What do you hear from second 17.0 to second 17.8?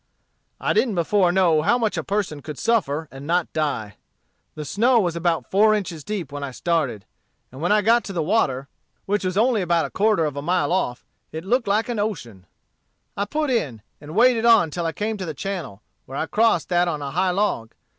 a high log.